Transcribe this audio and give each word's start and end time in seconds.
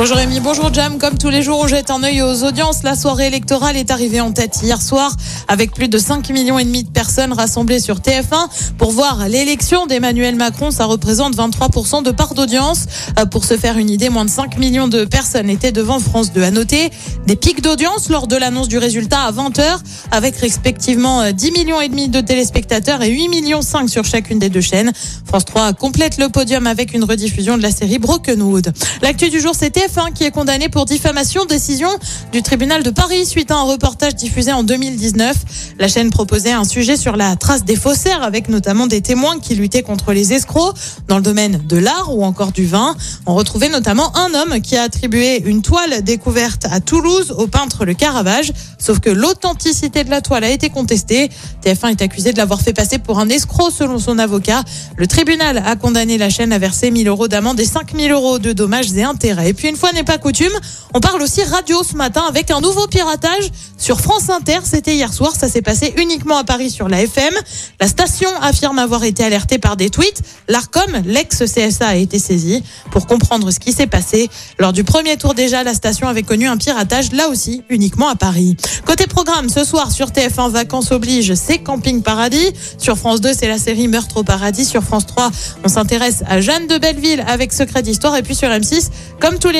Bonjour 0.00 0.16
Rémi, 0.16 0.40
bonjour 0.40 0.72
Jam. 0.72 0.96
Comme 0.96 1.18
tous 1.18 1.28
les 1.28 1.42
jours, 1.42 1.60
on 1.60 1.66
jette 1.66 1.90
un 1.90 2.02
œil 2.02 2.22
aux 2.22 2.42
audiences. 2.42 2.84
La 2.84 2.94
soirée 2.94 3.26
électorale 3.26 3.76
est 3.76 3.90
arrivée 3.90 4.22
en 4.22 4.32
tête 4.32 4.58
hier 4.62 4.80
soir 4.80 5.14
avec 5.46 5.72
plus 5.74 5.88
de 5.88 5.98
5 5.98 6.30
millions 6.30 6.58
et 6.58 6.64
demi 6.64 6.84
de 6.84 6.88
personnes 6.88 7.34
rassemblées 7.34 7.80
sur 7.80 7.98
TF1 7.98 8.48
pour 8.78 8.92
voir 8.92 9.28
l'élection 9.28 9.84
d'Emmanuel 9.84 10.36
Macron. 10.36 10.70
Ça 10.70 10.86
représente 10.86 11.36
23% 11.36 12.02
de 12.02 12.12
part 12.12 12.32
d'audience. 12.32 12.86
Euh, 13.18 13.26
Pour 13.26 13.44
se 13.44 13.58
faire 13.58 13.76
une 13.76 13.90
idée, 13.90 14.08
moins 14.08 14.24
de 14.24 14.30
5 14.30 14.56
millions 14.56 14.88
de 14.88 15.04
personnes 15.04 15.50
étaient 15.50 15.70
devant 15.70 15.98
France 15.98 16.32
2. 16.32 16.44
À 16.44 16.50
noter 16.50 16.88
des 17.26 17.36
pics 17.36 17.60
d'audience 17.60 18.08
lors 18.08 18.26
de 18.26 18.36
l'annonce 18.36 18.68
du 18.68 18.78
résultat 18.78 19.20
à 19.20 19.32
20h 19.32 19.80
avec 20.12 20.34
respectivement 20.36 21.20
euh, 21.20 21.32
10 21.32 21.52
millions 21.52 21.80
et 21.82 21.88
demi 21.88 22.08
de 22.08 22.22
téléspectateurs 22.22 23.02
et 23.02 23.10
8 23.10 23.28
millions 23.28 23.60
5 23.60 23.90
sur 23.90 24.06
chacune 24.06 24.38
des 24.38 24.48
deux 24.48 24.62
chaînes. 24.62 24.92
France 25.26 25.44
3 25.44 25.74
complète 25.74 26.16
le 26.16 26.30
podium 26.30 26.66
avec 26.66 26.94
une 26.94 27.04
rediffusion 27.04 27.58
de 27.58 27.62
la 27.62 27.70
série 27.70 27.98
Broken 27.98 28.40
Wood. 28.40 28.72
L'actu 29.02 29.28
du 29.28 29.40
jour, 29.40 29.54
c'est 29.92 30.00
TF1 30.00 30.12
qui 30.12 30.24
est 30.24 30.30
condamné 30.30 30.68
pour 30.68 30.84
diffamation, 30.84 31.44
décision 31.44 31.88
du 32.32 32.42
tribunal 32.42 32.82
de 32.82 32.90
Paris 32.90 33.26
suite 33.26 33.50
à 33.50 33.56
un 33.56 33.62
reportage 33.62 34.14
diffusé 34.14 34.52
en 34.52 34.62
2019. 34.62 35.36
La 35.78 35.88
chaîne 35.88 36.10
proposait 36.10 36.52
un 36.52 36.64
sujet 36.64 36.96
sur 36.96 37.16
la 37.16 37.36
trace 37.36 37.64
des 37.64 37.76
faussaires 37.76 38.22
avec 38.22 38.48
notamment 38.48 38.86
des 38.86 39.00
témoins 39.00 39.38
qui 39.38 39.54
luttaient 39.54 39.82
contre 39.82 40.12
les 40.12 40.32
escrocs 40.32 40.74
dans 41.08 41.16
le 41.16 41.22
domaine 41.22 41.62
de 41.66 41.76
l'art 41.76 42.14
ou 42.14 42.24
encore 42.24 42.52
du 42.52 42.66
vin. 42.66 42.94
On 43.26 43.34
retrouvait 43.34 43.68
notamment 43.68 44.16
un 44.16 44.34
homme 44.34 44.60
qui 44.60 44.76
a 44.76 44.82
attribué 44.82 45.42
une 45.44 45.62
toile 45.62 46.02
découverte 46.02 46.66
à 46.70 46.80
Toulouse 46.80 47.34
au 47.36 47.46
peintre 47.46 47.84
Le 47.84 47.94
Caravage, 47.94 48.52
sauf 48.78 49.00
que 49.00 49.10
l'authenticité 49.10 50.04
de 50.04 50.10
la 50.10 50.20
toile 50.20 50.44
a 50.44 50.50
été 50.50 50.68
contestée. 50.68 51.30
TF1 51.64 51.90
est 51.90 52.02
accusé 52.02 52.32
de 52.32 52.38
l'avoir 52.38 52.60
fait 52.60 52.72
passer 52.72 52.98
pour 52.98 53.18
un 53.18 53.28
escroc 53.28 53.70
selon 53.70 53.98
son 53.98 54.18
avocat. 54.18 54.62
Le 54.96 55.06
tribunal 55.06 55.62
a 55.64 55.76
condamné 55.76 56.18
la 56.18 56.30
chaîne 56.30 56.52
à 56.52 56.58
verser 56.58 56.90
1000 56.90 57.08
euros 57.08 57.28
d'amende 57.28 57.58
et 57.60 57.64
5000 57.64 58.12
euros 58.12 58.38
de 58.38 58.52
dommages 58.52 58.92
et 58.92 59.02
intérêts. 59.02 59.48
Et 59.50 59.54
puis 59.54 59.68
une 59.68 59.76
fois 59.80 59.92
n'est 59.92 60.04
pas 60.04 60.18
coutume, 60.18 60.52
on 60.92 61.00
parle 61.00 61.22
aussi 61.22 61.42
radio 61.42 61.82
ce 61.82 61.96
matin 61.96 62.22
avec 62.28 62.50
un 62.50 62.60
nouveau 62.60 62.86
piratage 62.86 63.50
sur 63.78 63.98
France 64.00 64.28
Inter. 64.28 64.58
C'était 64.62 64.94
hier 64.94 65.12
soir, 65.12 65.32
ça 65.34 65.48
s'est 65.48 65.62
passé 65.62 65.94
uniquement 65.96 66.36
à 66.36 66.44
Paris 66.44 66.70
sur 66.70 66.88
la 66.88 67.02
FM. 67.02 67.32
La 67.80 67.88
station 67.88 68.28
affirme 68.42 68.78
avoir 68.78 69.04
été 69.04 69.24
alertée 69.24 69.58
par 69.58 69.76
des 69.78 69.88
tweets. 69.88 70.20
L'ARCOM, 70.48 71.02
l'ex-CSA, 71.06 71.86
a 71.86 71.96
été 71.96 72.18
saisi 72.18 72.62
pour 72.90 73.06
comprendre 73.06 73.50
ce 73.50 73.58
qui 73.58 73.72
s'est 73.72 73.86
passé. 73.86 74.28
Lors 74.58 74.74
du 74.74 74.84
premier 74.84 75.16
tour 75.16 75.32
déjà, 75.32 75.64
la 75.64 75.72
station 75.72 76.08
avait 76.08 76.24
connu 76.24 76.46
un 76.46 76.58
piratage, 76.58 77.12
là 77.12 77.28
aussi 77.28 77.62
uniquement 77.70 78.08
à 78.08 78.16
Paris. 78.16 78.56
Côté 78.84 79.06
programme, 79.06 79.48
ce 79.48 79.64
soir 79.64 79.90
sur 79.90 80.08
TF1 80.08 80.50
Vacances 80.50 80.92
oblige, 80.92 81.32
c'est 81.34 81.58
Camping 81.58 82.02
Paradis. 82.02 82.52
Sur 82.76 82.98
France 82.98 83.22
2, 83.22 83.32
c'est 83.32 83.48
la 83.48 83.58
série 83.58 83.88
Meurtre 83.88 84.18
au 84.18 84.24
paradis. 84.24 84.66
Sur 84.66 84.82
France 84.82 85.06
3, 85.06 85.30
on 85.64 85.68
s'intéresse 85.68 86.22
à 86.28 86.42
Jeanne 86.42 86.66
de 86.66 86.76
Belleville 86.76 87.24
avec 87.26 87.54
Secret 87.54 87.82
d'Histoire. 87.82 88.14
Et 88.16 88.22
puis 88.22 88.34
sur 88.34 88.50
M6, 88.50 88.90
comme 89.20 89.38
tous 89.38 89.48
les 89.48 89.59